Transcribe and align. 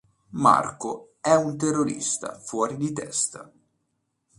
Marco 0.31 1.17
è 1.21 1.35
un 1.35 1.55
terrorista 1.55 2.33
fuori 2.39 2.75
di 2.75 2.91
testa. 2.91 3.53